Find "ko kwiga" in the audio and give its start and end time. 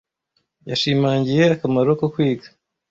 2.01-2.47